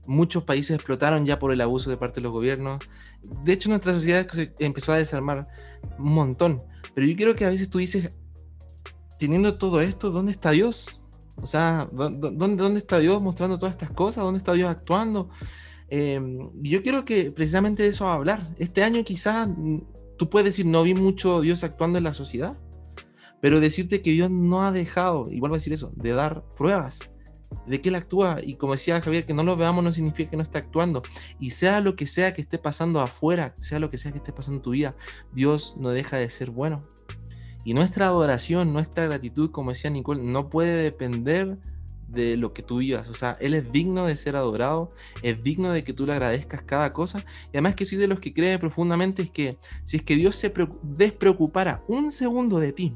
[0.09, 2.79] muchos países explotaron ya por el abuso de parte de los gobiernos.
[3.45, 4.27] De hecho, nuestra sociedad
[4.59, 5.49] empezó a desarmar
[5.99, 6.63] un montón.
[6.95, 8.11] Pero yo quiero que a veces tú dices,
[9.19, 11.01] teniendo todo esto, ¿dónde está Dios?
[11.37, 14.25] O sea, ¿dónde, dónde está Dios mostrando todas estas cosas?
[14.25, 15.29] ¿Dónde está Dios actuando?
[15.91, 18.43] Em, yo quiero que precisamente de eso a hablar.
[18.59, 19.79] Este año quizás mm,
[20.17, 22.59] tú puedes decir, no vi mucho Dios actuando en la sociedad,
[23.43, 27.13] pero decirte que Dios no ha dejado, igual voy a decir eso, de dar pruebas
[27.67, 28.39] de que Él actúa.
[28.43, 31.03] Y como decía Javier, que no lo veamos no significa que no esté actuando.
[31.39, 34.33] Y sea lo que sea que esté pasando afuera, sea lo que sea que esté
[34.33, 34.97] pasando en tu vida,
[35.33, 36.85] Dios no deja de ser bueno.
[37.65, 41.59] Y nuestra adoración, nuestra gratitud, como decía Nicole, no puede depender
[42.09, 43.09] de lo que tú vivas.
[43.09, 46.63] O sea, Él es digno de ser adorado, es digno de que tú le agradezcas
[46.63, 47.19] cada cosa.
[47.47, 50.37] Y además que soy de los que cree profundamente es que si es que Dios
[50.37, 52.95] se despreocupara un segundo de ti,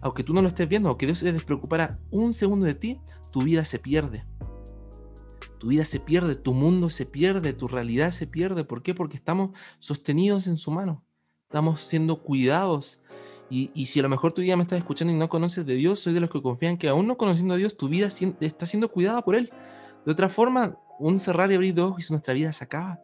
[0.00, 3.00] aunque tú no lo estés viendo, aunque Dios se despreocupara un segundo de ti,
[3.32, 4.24] tu vida se pierde.
[5.58, 8.64] Tu vida se pierde, tu mundo se pierde, tu realidad se pierde.
[8.64, 8.94] ¿Por qué?
[8.94, 11.04] Porque estamos sostenidos en su mano.
[11.48, 13.00] Estamos siendo cuidados
[13.54, 15.98] y, si a lo mejor tu vida me estás escuchando y no conoces de Dios,
[15.98, 18.08] soy de los que confían que aún no conociendo a Dios, tu vida
[18.40, 19.50] está siendo cuidada por Él.
[20.06, 22.98] De otra forma, un cerrar y abrir de ojos y nuestra vida se acaba.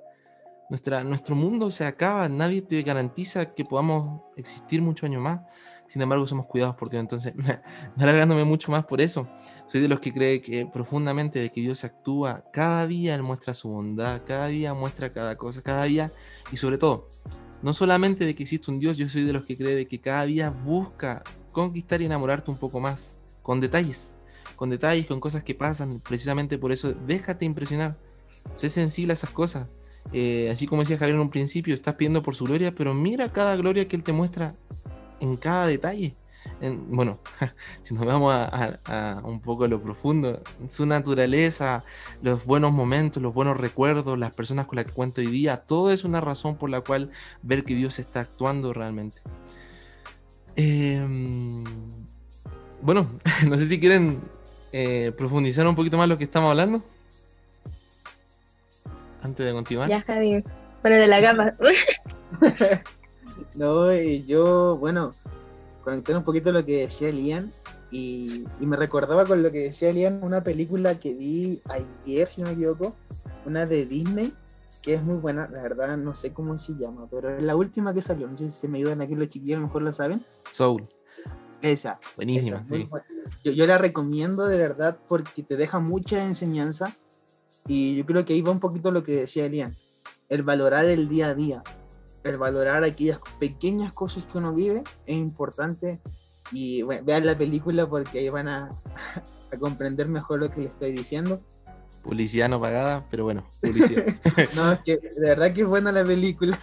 [0.70, 5.40] Nuestra, nuestro mundo se acaba, nadie te garantiza que podamos existir muchos años más.
[5.88, 7.00] Sin embargo, somos cuidados por Dios.
[7.00, 7.34] Entonces,
[7.96, 9.26] no alargándome mucho más por eso,
[9.66, 13.54] soy de los que cree que profundamente de que Dios actúa cada día, Él muestra
[13.54, 16.12] su bondad, cada día muestra cada cosa, cada día,
[16.52, 17.08] y sobre todo,
[17.62, 20.00] no solamente de que existe un Dios, yo soy de los que cree de que
[20.00, 24.14] cada día busca conquistar y enamorarte un poco más, con detalles,
[24.56, 26.00] con detalles, con cosas que pasan.
[26.00, 27.96] Precisamente por eso, déjate impresionar,
[28.54, 29.66] sé sensible a esas cosas.
[30.12, 33.28] Eh, así como decía Javier en un principio, estás pidiendo por su gloria, pero mira
[33.28, 34.54] cada gloria que Él te muestra
[35.20, 36.14] en cada detalle
[36.60, 37.18] bueno,
[37.82, 41.84] si nos vamos a, un poco a lo profundo, su naturaleza,
[42.22, 45.92] los buenos momentos, los buenos recuerdos, las personas con las que cuento hoy día, todo
[45.92, 47.10] es una razón por la cual
[47.42, 49.20] ver que Dios está actuando realmente.
[50.56, 51.64] Em,
[52.82, 53.08] bueno,
[53.46, 54.20] no sé si quieren
[54.72, 56.82] eh, profundizar un poquito más lo que estamos hablando.
[59.22, 59.88] Antes de continuar.
[59.88, 60.44] Ya, Javier.
[60.82, 61.54] de la cama.
[63.58, 65.14] no, yo, bueno,
[65.82, 67.52] conectar un poquito lo que decía Lian
[67.90, 72.46] y, me recordaba con lo que decía Lian una película que vi ayer, si no
[72.46, 72.94] me equivoco,
[73.46, 74.32] una de Disney,
[74.80, 77.92] que es muy buena, la verdad no sé cómo se llama, pero es la última
[77.92, 79.92] que salió, no sé si se me ayudan aquí los chiquillos, a lo mejor lo
[79.92, 80.24] saben.
[80.52, 80.88] Soul.
[81.60, 81.98] Esa.
[82.14, 82.64] Buenísima,
[83.42, 86.94] Yo, yo la recomiendo de verdad porque te deja mucha enseñanza
[87.66, 89.74] y yo creo que ahí va un poquito lo que decía Elian,
[90.28, 91.64] el valorar el día a día,
[92.24, 96.00] el valorar aquellas pequeñas cosas que uno vive es importante
[96.52, 98.70] y vean la película porque ahí van a,
[99.60, 101.40] comprender mejor lo que les estoy diciendo.
[102.02, 104.06] Publicidad no pagada, pero bueno, publicidad.
[104.54, 106.58] no, es que de verdad que es buena la película,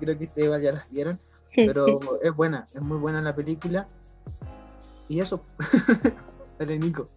[0.00, 1.18] creo que ustedes ya las vieron,
[1.54, 3.88] pero es buena, es muy buena la película.
[5.08, 5.44] Y eso,
[6.58, 7.08] dale Nico.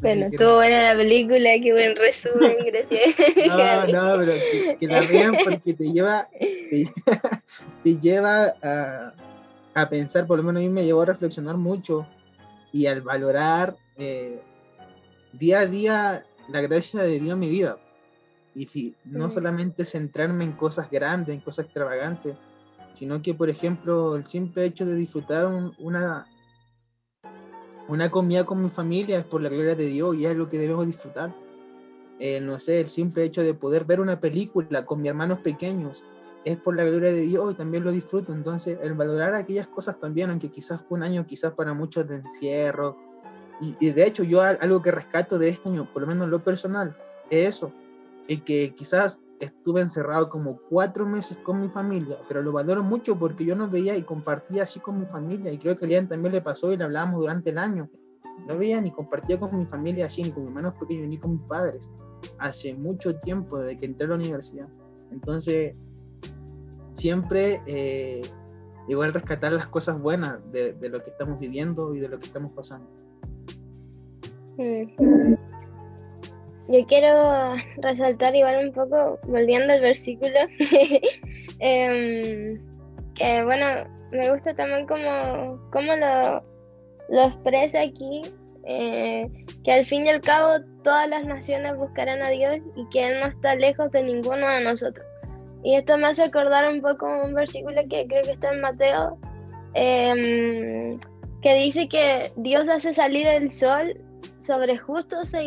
[0.00, 3.14] Bueno, estuvo buena la película, qué buen resumen, gracias.
[3.92, 6.28] No, no, pero que, la vean porque te lleva,
[7.82, 9.12] te, lleva a,
[9.74, 12.06] a, pensar, por lo menos a mí me llevó a reflexionar mucho
[12.72, 14.40] y al valorar eh,
[15.32, 17.78] día a día la gracia de Dios en mi vida.
[18.54, 19.30] Y si, no mm.
[19.30, 22.36] solamente centrarme en cosas grandes, en cosas extravagantes,
[22.94, 25.46] sino que, por ejemplo, el simple hecho de disfrutar
[25.78, 26.26] una,
[27.90, 30.58] una comida con mi familia es por la gloria de Dios y es lo que
[30.58, 31.34] debemos disfrutar.
[32.20, 36.04] Eh, no sé, el simple hecho de poder ver una película con mis hermanos pequeños
[36.44, 38.32] es por la gloria de Dios y también lo disfruto.
[38.32, 42.16] Entonces, el valorar aquellas cosas también, aunque quizás fue un año, quizás para muchos de
[42.16, 42.96] encierro.
[43.60, 46.96] Y, de hecho, yo algo que rescato de este año, por lo menos lo personal,
[47.28, 47.72] es eso.
[48.28, 53.18] El que quizás estuve encerrado como cuatro meses con mi familia, pero lo valoro mucho
[53.18, 56.08] porque yo no veía y compartía así con mi familia y creo que a Lian
[56.08, 57.90] también le pasó y le hablábamos durante el año.
[58.46, 61.32] No veía ni compartía con mi familia así, ni con mis hermanos pequeños, ni con
[61.32, 61.90] mis padres.
[62.38, 64.68] Hace mucho tiempo desde que entré a la universidad.
[65.10, 65.74] Entonces,
[66.92, 68.22] siempre eh,
[68.88, 72.26] igual rescatar las cosas buenas de, de, lo que estamos viviendo y de lo que
[72.26, 72.88] estamos pasando.
[76.70, 80.38] Yo quiero resaltar igual un poco, volviendo al versículo,
[81.58, 82.60] em,
[83.16, 83.66] que bueno,
[84.12, 86.44] me gusta también como, como lo,
[87.08, 88.22] lo expresa aquí,
[88.66, 89.28] eh,
[89.64, 93.18] que al fin y al cabo todas las naciones buscarán a Dios y que Él
[93.18, 95.04] no está lejos de ninguno de nosotros.
[95.64, 99.18] Y esto me hace acordar un poco un versículo que creo que está en Mateo,
[99.74, 101.00] em,
[101.42, 104.00] que dice que Dios hace salir el sol
[104.40, 105.42] sobre justos e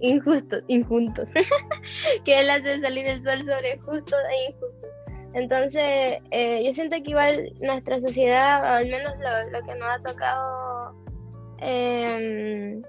[0.00, 1.28] injustos, injustos,
[2.24, 4.90] que Él hace salir el sol sobre justos e injustos.
[5.34, 9.12] Entonces, eh, yo siento que igual nuestra sociedad, al menos
[9.50, 10.94] lo, que nos ha tocado,
[11.60, 12.80] eh,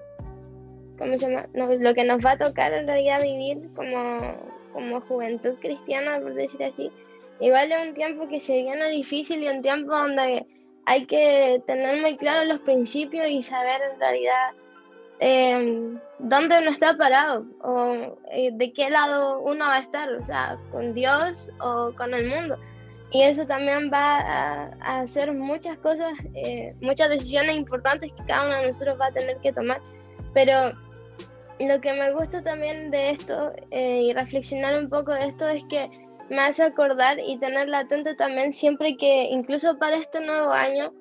[0.96, 1.46] ¿cómo se llama?
[1.54, 4.18] lo que nos va a tocar en realidad vivir como,
[4.72, 6.90] como juventud cristiana, por decir así,
[7.40, 10.46] igual es un tiempo que se viene difícil y un tiempo donde
[10.86, 14.52] hay que tener muy claros los principios y saber en realidad
[15.20, 20.24] eh, dónde uno está parado o eh, de qué lado uno va a estar, o
[20.24, 22.58] sea, con Dios o con el mundo.
[23.12, 28.56] Y eso también va a, hacer muchas cosas, eh, muchas decisiones importantes que cada uno
[28.60, 29.80] de nosotros va a tener que tomar.
[30.34, 30.72] Pero
[31.60, 35.88] lo que me gusta también de esto y reflexionar un poco de esto es que
[36.28, 40.92] me hace acordar y tener latente también siempre que incluso para este nuevo año,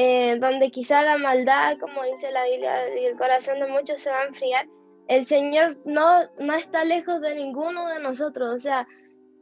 [0.00, 4.08] eh, donde quizá la maldad, como dice la Biblia, y el corazón de muchos se
[4.08, 4.68] va a enfriar,
[5.08, 8.54] el Señor no, no está lejos de ninguno de nosotros.
[8.54, 8.86] O sea,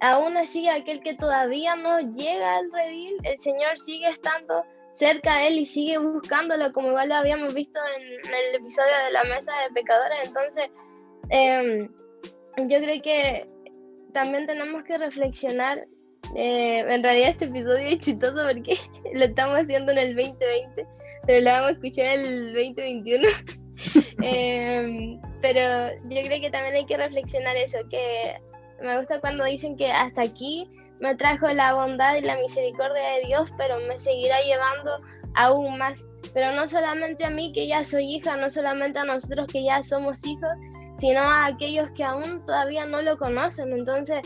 [0.00, 5.48] aún así aquel que todavía no llega al redil, el Señor sigue estando cerca de
[5.48, 9.52] él y sigue buscándolo, como igual lo habíamos visto en, el episodio de la mesa
[9.62, 10.20] de pecadores.
[10.24, 10.70] Entonces,
[11.28, 11.92] em,
[12.66, 13.46] yo creo que
[14.14, 15.86] también tenemos que reflexionar
[16.34, 18.78] eh, en realidad este episodio es chistoso porque
[19.14, 20.86] lo estamos haciendo en el 2020,
[21.26, 23.28] pero lo vamos a escuchar el 2021.
[24.22, 28.40] Em, pero yo creo que también hay que reflexionar eso, que
[28.82, 30.68] me gusta cuando dicen que hasta aquí
[31.00, 35.00] me trajo la bondad y la misericordia de Dios, pero me seguirá llevando
[35.34, 36.06] aún más.
[36.32, 39.82] Pero no solamente a mí que ya soy hija, no solamente a nosotros que ya
[39.82, 40.50] somos hijos,
[40.98, 43.72] sino a aquellos que aún todavía no lo conocen.
[43.72, 44.20] Entonces,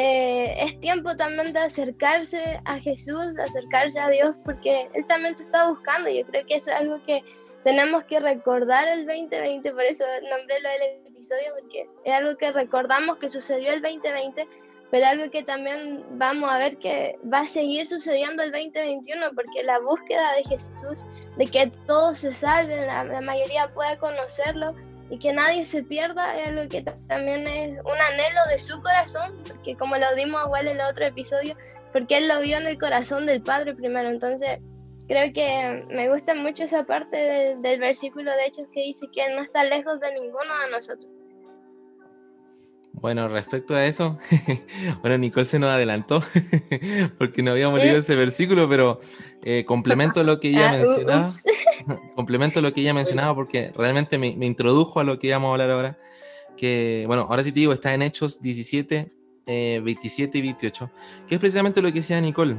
[0.00, 5.34] eh, es tiempo también de acercarse a Jesús, de acercarse a Dios, porque Él también
[5.34, 6.08] te está buscando.
[6.08, 7.24] Yo creo que es algo que
[7.64, 12.52] tenemos que recordar el 2020, por eso nombré lo del episodio, porque es algo que
[12.52, 14.46] recordamos que sucedió el 2020,
[14.92, 19.64] pero algo que también vamos a ver que va a seguir sucediendo el 2021, porque
[19.64, 21.06] la búsqueda de Jesús,
[21.36, 24.76] de que todos se salven, la mayoría pueda conocerlo,
[25.10, 29.32] y que nadie se pierda es algo que también es un anhelo de su corazón,
[29.46, 31.56] porque como lo dimos igual en el otro episodio,
[31.92, 34.58] porque él lo vio en el corazón del Padre primero, entonces
[35.08, 39.36] creo que me gusta mucho esa parte del versículo de Hechos que dice que él
[39.36, 41.08] no está lejos de ninguno de nosotros.
[43.00, 44.18] Bueno, respecto a eso,
[45.02, 46.22] bueno, Nicole se nos adelantó
[47.18, 49.00] porque no habíamos leído ese versículo, pero
[49.44, 51.28] eh, complemento lo que ella ah, mencionaba.
[52.14, 55.70] complemento lo que ella mencionaba porque realmente me, introdujo a lo que íbamos a hablar
[55.70, 55.98] ahora.
[56.56, 59.12] Que, bueno, ahora sí te digo, está en Hechos 17,
[59.46, 60.90] 27 eh, y 28,
[61.26, 62.56] que es precisamente lo que decía Nicole.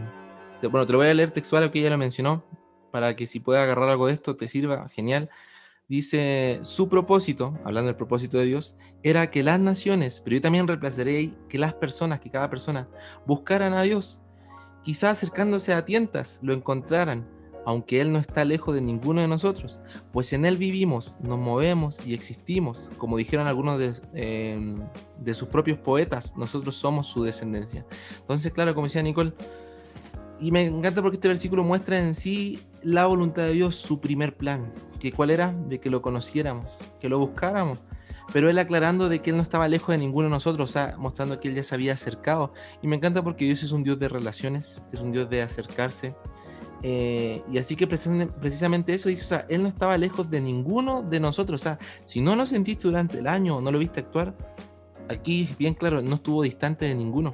[0.63, 2.45] Bueno, te lo voy a leer textual lo que ella lo mencionó,
[2.91, 5.29] para que si puedes agarrar algo de esto te sirva, genial
[5.89, 10.67] dice, su propósito, hablando del propósito de Dios, era que las naciones, pero yo también
[10.67, 12.87] reemplazaré que las personas, que cada persona,
[13.25, 14.21] buscaran a Dios,
[14.83, 17.27] quizás acercándose a tientas, lo encontraran,
[17.69, 19.79] aunque Él no está lejos de ninguno de nosotros,
[20.11, 24.79] pues en Él vivimos, nos movemos y existimos, como dijeron algunos de, em,
[25.19, 27.85] de sus propios poetas, nosotros somos su descendencia.
[28.17, 29.33] Entonces, claro, como decía Nicole,
[30.39, 34.35] y me encanta porque este versículo muestra en sí la voluntad de Dios, su primer
[34.35, 37.77] plan, que cuál era, de que lo conociéramos, que lo buscáramos,
[38.33, 40.95] pero él aclarando de que él no estaba lejos de ninguno de nosotros, o sea,
[40.97, 42.51] mostrando que él ya se había acercado.
[42.81, 46.15] Y me encanta porque Dios es un Dios de relaciones, es un Dios de acercarse.
[46.81, 51.01] Eh, y así que precisamente eso dice, o sea, él no estaba lejos de ninguno
[51.01, 53.99] de nosotros, o sea, si no lo sentiste durante el año o no lo viste
[53.99, 54.33] actuar,
[55.09, 57.33] aquí es bien claro, no estuvo distante de ninguno.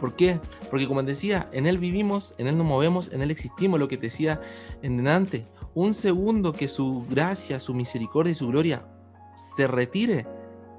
[0.00, 0.40] ¿Por qué?
[0.70, 3.96] Porque como decía, en Él vivimos, en Él nos movemos, en Él existimos, lo que
[3.96, 4.40] te decía
[4.82, 5.44] en delante.
[5.74, 8.86] Un segundo que su gracia, su misericordia y su gloria
[9.34, 10.26] se retire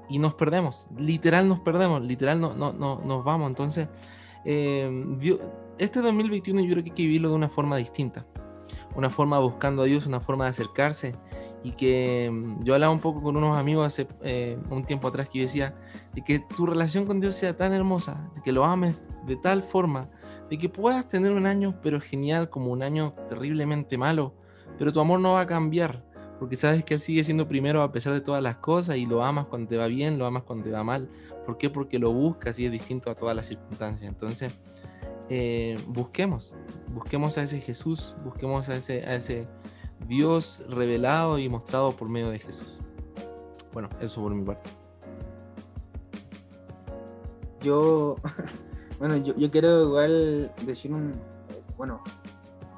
[0.08, 0.88] y nos perdemos.
[0.96, 3.48] Literal nos perdemos, literal no, no, no nos vamos.
[3.48, 3.88] Entonces,
[4.46, 4.88] eh,
[5.80, 8.26] este 2021 yo creo que hay que vivirlo de una forma distinta.
[8.94, 11.16] Una forma buscando a Dios, una forma de acercarse
[11.64, 15.28] y que mm, yo hablaba un poco con unos amigos hace eh, un tiempo atrás
[15.28, 15.74] que yo decía
[16.14, 19.62] de que tu relación con Dios sea tan hermosa, de que lo ames de tal
[19.62, 20.08] forma,
[20.50, 24.34] de que puedas tener un año pero genial como un año terriblemente malo,
[24.78, 26.04] pero tu amor no va a cambiar,
[26.38, 29.24] porque sabes que Él sigue siendo primero a pesar de todas las cosas y lo
[29.24, 31.08] amas cuando te va bien, lo amas cuando te va mal.
[31.44, 31.68] ¿Por qué?
[31.68, 34.08] Porque lo buscas y es distinto a todas las circunstancias.
[34.08, 34.52] Entonces,
[35.32, 36.56] eh, busquemos,
[36.92, 39.46] busquemos a ese Jesús, busquemos a ese, a ese
[40.08, 42.80] Dios revelado y mostrado por medio de Jesús.
[43.72, 44.68] Bueno, eso por mi parte.
[47.60, 48.16] Yo,
[48.98, 51.14] bueno, yo, yo quiero igual decir un,
[51.76, 52.02] bueno,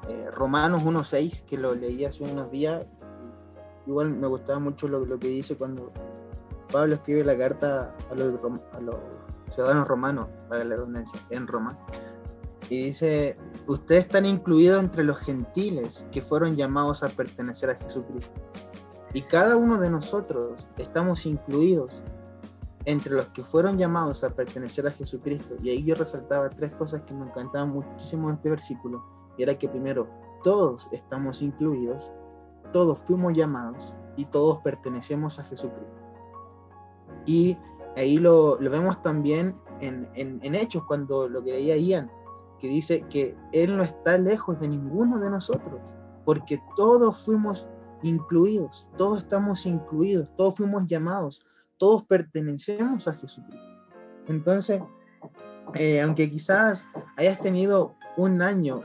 [0.07, 2.85] eh, Romanos 1.6, que lo leí hace unos días.
[3.87, 5.91] Igual me gustaba mucho lo, lo que dice cuando
[6.71, 8.39] Pablo escribe la carta a los,
[8.73, 8.95] a los
[9.49, 11.77] ciudadanos romanos, para la redundancia, en Roma.
[12.69, 18.33] Y dice, ustedes están incluidos entre los gentiles que fueron llamados a pertenecer a Jesucristo.
[19.13, 22.03] Y cada uno de nosotros estamos incluidos
[22.85, 25.55] entre los que fueron llamados a pertenecer a Jesucristo.
[25.61, 29.03] Y ahí yo resaltaba tres cosas que me encantaban muchísimo de este versículo.
[29.37, 30.07] Y era que primero,
[30.43, 32.11] todos estamos incluidos,
[32.71, 36.03] todos fuimos llamados y todos pertenecemos a Jesucristo.
[37.25, 37.57] Y
[37.95, 42.11] ahí lo, vemos también en, en, Hechos, cuando lo que leía Ian,
[42.63, 45.81] que dice que Él no está lejos de ninguno de nosotros,
[46.23, 47.67] porque todos fuimos
[48.03, 51.41] incluidos, todos estamos incluidos, todos fuimos llamados,
[51.77, 53.67] todos pertenecemos a Jesucristo.
[54.29, 54.81] Entonces,
[55.75, 56.85] eh, aunque quizás
[57.17, 58.81] hayas tenido un año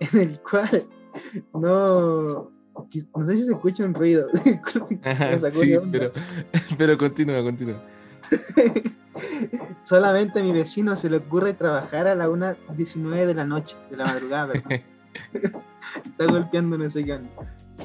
[0.00, 0.88] en el cual
[1.54, 4.26] no, no sé si se escucha un ruido.
[5.52, 6.10] sí, pero,
[6.76, 7.80] pero continúa, continúa.
[9.82, 13.96] Solamente a mi vecino se le ocurre trabajar a la 1.19 de la noche, de
[13.96, 14.52] la madrugada,
[16.04, 17.18] Está golpeando no sé qué.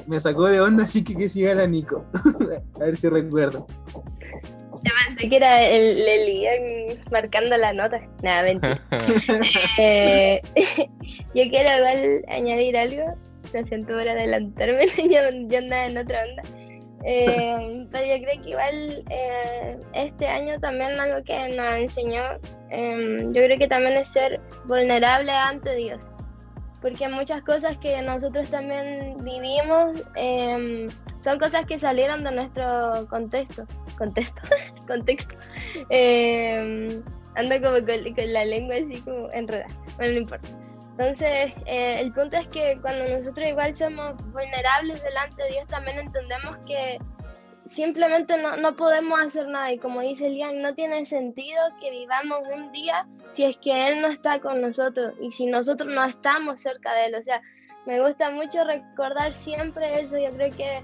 [0.06, 2.04] Me sacó de onda, así que que siga la Nico.
[2.76, 3.66] a ver si recuerdo.
[3.92, 8.00] Yo pensé que era el, el marcando la nota.
[8.22, 8.82] Nada, mentira.
[9.78, 10.40] Eh,
[11.34, 13.16] yo quiero igual añadir algo.
[13.52, 16.42] Lo siento por adelantarme, yo, yo andaba en otra onda.
[17.08, 22.22] Eh, pero yo creo que igual eh, este año también algo que nos enseñó,
[22.70, 26.02] em, yo creo que también es ser vulnerable ante Dios.
[26.82, 30.88] Porque muchas cosas que nosotros también vivimos em,
[31.22, 33.64] son cosas que salieron de nuestro contexto.
[33.96, 34.42] Contexto.
[34.88, 35.36] contexto.
[35.90, 37.00] Eh,
[37.36, 39.72] ando como con, con, la lengua así como enredada.
[39.96, 40.65] Bueno, no importa.
[40.98, 45.98] Entonces, eh, el punto es que cuando nosotros igual somos vulnerables delante de Dios, también
[45.98, 46.98] entendemos que
[47.66, 49.72] simplemente no, no podemos hacer nada.
[49.72, 54.00] Y como dice Lian, no tiene sentido que vivamos un día si es que Él
[54.00, 57.16] no está con nosotros y si nosotros no estamos cerca de Él.
[57.16, 57.42] O sea,
[57.84, 60.16] me gusta mucho recordar siempre eso.
[60.16, 60.82] Yo creo que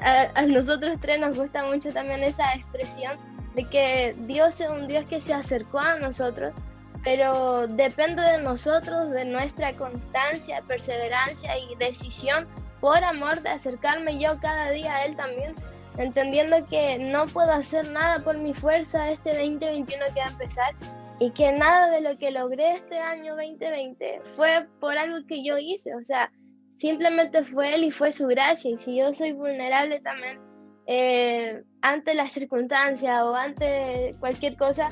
[0.00, 3.18] a, a nosotros tres nos gusta mucho también esa expresión
[3.56, 6.54] de que Dios es un Dios que se acercó a nosotros
[7.04, 12.48] pero depende de nosotros, de nuestra constancia, perseverancia y decisión.
[12.80, 15.54] Por amor de acercarme yo cada día a Él también,
[15.98, 20.74] entendiendo que no puedo hacer nada por mi fuerza este 2021 que va a empezar
[21.18, 25.56] y que nada de lo que logré este año 2020 fue por algo que yo
[25.58, 26.30] hice, o sea,
[26.72, 28.70] simplemente fue Él y fue su gracia.
[28.70, 30.40] Y si yo soy vulnerable también
[30.86, 34.90] eh, ante las circunstancias o ante cualquier cosa,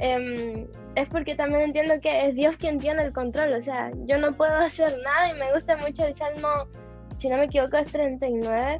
[0.00, 0.66] Em,
[1.00, 4.36] es porque también entiendo que es Dios quien tiene el control, o sea, yo no
[4.36, 6.48] puedo hacer nada y me gusta mucho el Salmo,
[7.18, 8.78] si no me equivoco, es 39,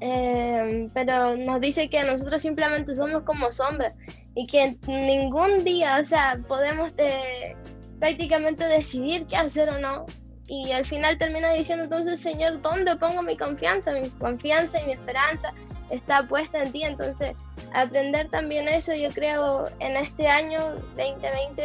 [0.00, 3.94] em, pero nos dice que nosotros simplemente somos como sombras
[4.34, 7.56] y que ningún día, o sea, podemos de,
[7.98, 10.06] prácticamente decidir qué hacer o no.
[10.46, 13.92] Y al final termina diciendo entonces, Señor, ¿dónde pongo mi confianza?
[13.92, 15.52] Mi confianza y mi esperanza
[15.90, 16.82] está puesta en ti.
[16.84, 17.36] Entonces,
[17.72, 21.62] aprender también eso, yo creo, en este año 2020,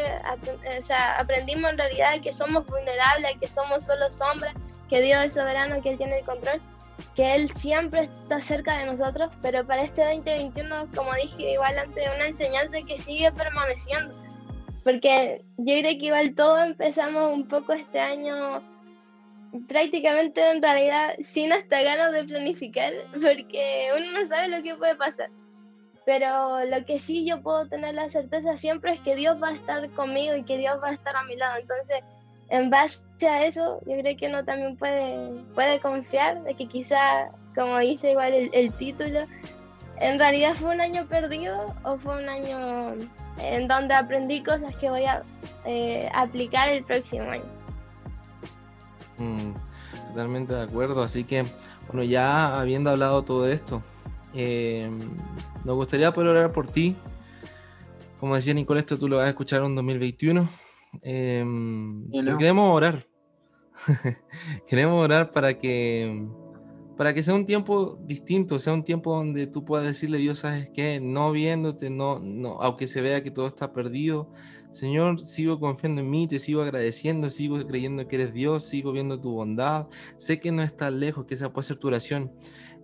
[0.79, 4.53] o sea, aprendimos en realidad que somos vulnerables, que somos solo sombras,
[4.89, 6.61] que Dios es soberano, que Él tiene el control,
[7.15, 12.01] que Él siempre está cerca de nosotros, pero para este 2021, como dije, igual ante
[12.15, 14.13] una enseñanza que sigue permaneciendo.
[14.83, 18.61] Porque yo creo que igual todos empezamos un poco este año
[19.67, 24.95] prácticamente en realidad sin hasta ganas de planificar, porque uno no sabe lo que puede
[24.95, 25.29] pasar.
[26.05, 29.53] Pero lo que sí yo puedo tener la certeza siempre es que Dios va a
[29.53, 31.59] estar conmigo y que Dios va a estar a mi lado.
[31.59, 32.01] Entonces,
[32.49, 37.31] en base a eso, yo creo que uno también puede, puede confiar de que quizá,
[37.55, 39.21] como dice igual el, título,
[39.99, 42.93] en realidad fue un año perdido o fue un año
[43.41, 45.23] en donde aprendí cosas que voy a
[45.65, 47.54] eh, aplicar el próximo año.
[49.17, 49.53] Mm,
[50.07, 51.01] totalmente de acuerdo.
[51.03, 51.45] Así que,
[51.87, 53.81] bueno, ya habiendo hablado todo esto,
[54.33, 54.89] eh,
[55.63, 56.95] nos gustaría poder orar por ti.
[58.19, 60.49] Como decía Nicole, esto tú lo vas a escuchar en 2021.
[61.01, 61.45] Eh,
[62.39, 63.07] queremos orar.
[64.67, 66.27] queremos orar para que
[66.97, 70.69] para que sea un tiempo distinto, sea un tiempo donde tú puedas decirle Dios, ¿sabes
[70.73, 70.99] qué?
[71.01, 74.29] No viéndote, no, no, aunque se vea que todo está perdido,
[74.75, 79.21] Señor, sigo confiando en mí, te sigo agradeciendo, sigo creyendo que eres Dios, sigo viendo
[79.21, 82.33] tu bondad, sé que no estás lejos, que esa puede ser tu oración.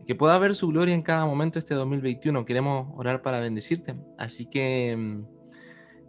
[0.06, 2.46] que pueda ver su gloria en cada momento este 2021.
[2.46, 3.96] Queremos orar para bendecirte.
[4.18, 5.26] Así que mm,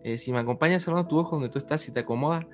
[0.04, 2.46] eh, si me acompañas cerrando tu ojo donde tú estás, y te acomoda,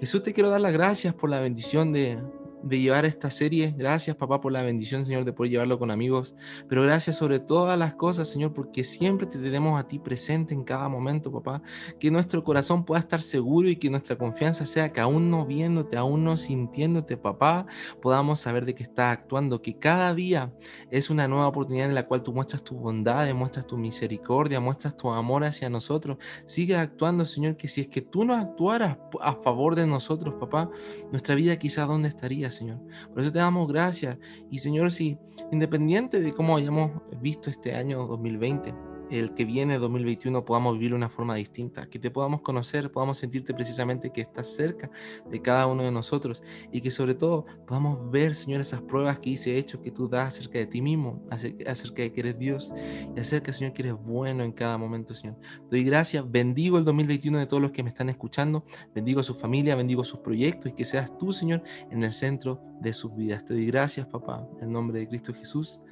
[0.00, 2.18] Jesús te quiero dar las gracias por la bendición de,
[2.62, 3.74] de llevar esta serie.
[3.76, 6.34] Gracias, papá, por la bendición, Señor, de poder llevarlo con amigos.
[6.68, 10.64] Pero gracias sobre todas las cosas, Señor, porque siempre te tenemos a ti presente en
[10.64, 11.62] cada momento, papá.
[11.98, 15.96] Que nuestro corazón pueda estar seguro y que nuestra confianza sea que aún no viéndote,
[15.96, 17.66] aún no sintiéndote, papá,
[18.02, 19.62] podamos saber de que estás actuando.
[19.62, 20.54] Que cada día
[20.90, 24.96] es una nueva oportunidad en la cual tú muestras tu bondad, muestras tu misericordia, muestras
[24.96, 26.18] tu amor hacia nosotros.
[26.46, 30.70] Sigue actuando, Señor, que si es que tú no actuaras a favor de nosotros, papá,
[31.10, 32.80] nuestra vida quizá dónde estaría Señor.
[33.12, 34.18] Por eso te damos gracias.
[34.50, 35.18] Y, Señor, si
[35.52, 38.74] independiente de cómo hayamos visto este año 2020,
[39.10, 43.18] el que viene 2021 podamos vivir de una forma distinta, que te podamos conocer, podamos
[43.18, 44.90] sentirte precisamente que estás cerca
[45.28, 46.42] de cada uno de nosotros
[46.72, 50.28] y que sobre todo podamos ver, Señor, esas pruebas que hice hechos que tú das
[50.28, 52.72] acerca de ti mismo, acerca de que eres Dios
[53.16, 55.36] y acerca, Señor, que eres bueno en cada momento, Señor.
[55.70, 59.34] Doy gracias, bendigo el 2021 de todos los que me están escuchando, bendigo a su
[59.34, 63.44] familia, bendigo sus proyectos y que seas tú, Señor, en el centro de sus vidas.
[63.44, 65.82] Te doy gracias, papá, en nombre de Cristo Jesús.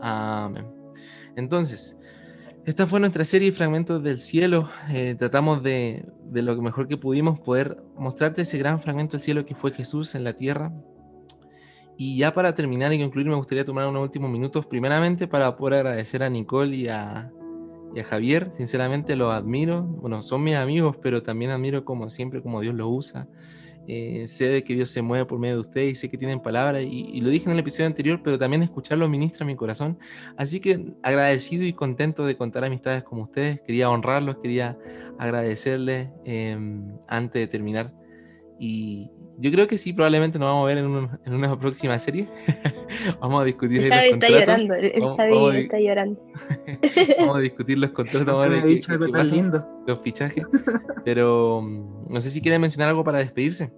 [0.00, 0.66] Amén.
[1.36, 1.96] Entonces,
[2.66, 4.68] esta fue nuestra serie Fragmentos del Cielo.
[4.90, 9.54] Eh, tratamos de, lo mejor que pudimos poder mostrarte ese gran fragmento del cielo que
[9.54, 10.72] fue Jesús en la tierra.
[11.96, 15.74] Y ya para terminar y concluir, me gustaría tomar unos últimos minutos, primeramente para poder
[15.74, 17.30] agradecer a Nicole y a,
[18.04, 18.50] Javier.
[18.50, 19.84] Sinceramente los admiro.
[19.84, 23.28] Bueno, son mis amigos, pero también admiro como siempre, como Dios los usa.
[23.88, 26.40] Eh, sé de que Dios se mueve por medio de ustedes y sé que tienen
[26.40, 29.98] palabra y, lo dije en el episodio anterior, pero también escucharlo ministra mi corazón.
[30.36, 33.60] Así que agradecido y contento de contar amistades como ustedes.
[33.60, 34.78] Quería honrarlos, quería
[35.18, 37.94] agradecerles em, antes de terminar.
[38.58, 42.26] Y yo creo que sí, probablemente nos vamos a ver en, una próxima serie.
[43.20, 44.22] vamos a discutir los contratos.
[44.22, 44.74] Está llorando,
[45.28, 46.20] vamos, está llorando.
[47.18, 48.26] vamos a discutir los contratos.
[48.26, 50.46] Vamos a ver Los fichajes.
[51.04, 53.70] Pero mm, no sé si quieren mencionar algo para despedirse.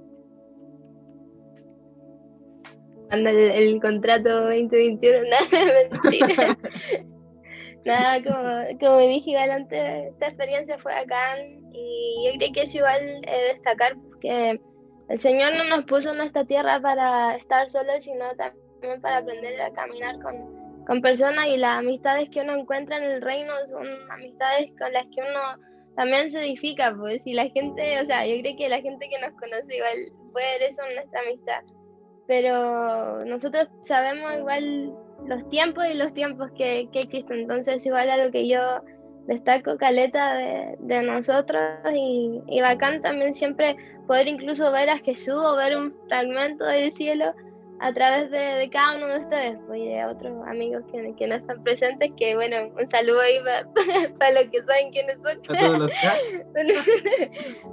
[3.10, 5.18] Anda el, contrato 2021,
[5.50, 6.58] nada, mentira.
[7.84, 11.36] nada, como, como dije galante, esta experiencia fue acá
[11.72, 14.60] y yo creo que es igual eh, destacar que
[15.08, 19.60] el Señor no nos puso en esta tierra para estar solos, sino también para aprender
[19.60, 21.46] a caminar con, con personas.
[21.46, 25.64] Y las amistades que uno encuentra en el reino son amistades con las que uno
[25.96, 29.20] también se edifica, pues, y la gente, o sea, yo creo que la gente que
[29.20, 31.62] nos conoce igual puede ver eso en nuestra amistad,
[32.28, 34.94] pero nosotros sabemos igual
[35.26, 38.80] los tiempos y los tiempos que, que existen, entonces igual algo que yo
[39.28, 41.62] destaco caleta de, nosotros
[41.94, 43.76] y, y, bacán también siempre
[44.06, 47.34] poder incluso ver a Jesús o ver un fragmento del cielo
[47.80, 51.34] a través de, cada uno de ustedes pues, y de otros amigos que, que, no
[51.34, 53.38] están presentes, que bueno, un saludo ahí
[54.18, 55.42] para, los que saben quiénes son.
[55.42, 55.90] todos los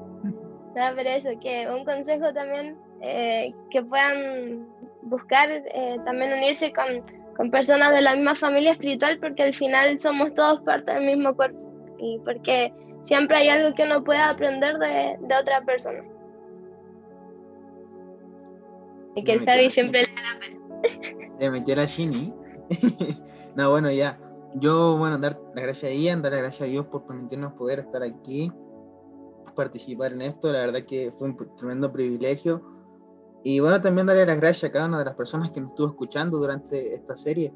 [0.76, 4.68] no, pero eso, que un consejo también, eh, que puedan
[5.04, 7.02] buscar eh, también unirse con,
[7.36, 11.36] con personas de la misma familia espiritual, porque al final somos todos parte del mismo
[11.36, 11.60] cuerpo
[11.98, 16.04] y porque siempre hay algo que uno puede aprender de, de otra persona.
[19.16, 21.36] Y que el Javi siempre le da la pena.
[21.40, 22.34] De meter a Shinny.
[23.56, 24.20] no, bueno, ya.
[24.56, 27.80] Yo, bueno, dar las gracias a Ian, dar las gracias a Dios por permitirnos poder
[27.80, 28.52] estar aquí,
[29.54, 30.52] participar en esto.
[30.52, 32.75] La verdad que fue un tremendo privilegio.
[33.48, 35.90] Y bueno, también darle las gracias a cada una de las personas que nos estuvo
[35.90, 37.54] escuchando durante esta serie,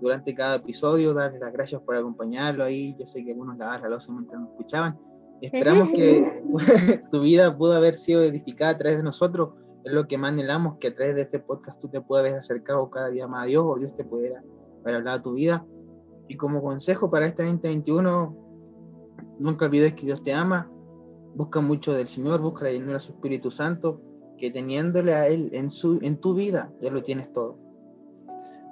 [0.00, 2.94] durante cada episodio, darle las gracias por acompañarlo ahí.
[2.96, 4.96] Yo sé que algunos la losa mientras nos escuchaban.
[5.40, 6.44] esperamos que
[7.10, 10.78] tu vida pudo haber sido edificada a través de nosotros es lo que más anhelamos,
[10.78, 13.64] que a través de este podcast tú te puedas acercar cada día más a Dios
[13.66, 14.44] o Dios te pudiera
[14.84, 15.66] para hablar de tu vida.
[16.28, 18.36] Y como consejo para este 2021,
[19.40, 20.70] nunca olvides que Dios te ama,
[21.34, 24.00] busca mucho del Señor, busca la llenura de su Espíritu Santo,
[24.42, 27.60] que teniéndole a Él en, su, en tu vida, ya lo tienes todo.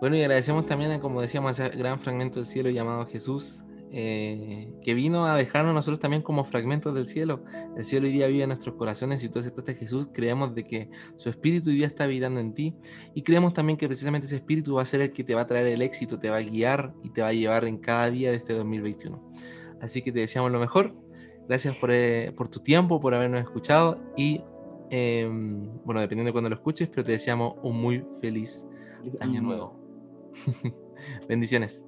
[0.01, 3.63] Bueno, y agradecemos también, como decíamos, ese gran fragmento del cielo llamado Jesús,
[3.93, 7.45] eh, que vino a dejarnos nosotros también como fragmentos del cielo.
[7.77, 10.65] El cielo hoy día vive en nuestros corazones y tú aceptaste a Jesús, creemos de
[10.65, 12.75] que su espíritu hoy día está habitando en ti
[13.15, 15.47] y creemos también que precisamente ese espíritu va a ser el que te va a
[15.47, 18.33] traer el éxito, te va a guiar y te va a llevar en cada día
[18.33, 19.23] de este 2021.
[19.81, 20.97] Así que te deseamos lo mejor.
[21.49, 24.41] Gracias por, eh, por tu tiempo, por habernos escuchado y
[24.91, 28.67] em, bueno, dependiendo de cuando lo escuches, pero te deseamos un muy feliz
[29.21, 29.81] año nuevo.
[31.29, 31.87] Bendiciones.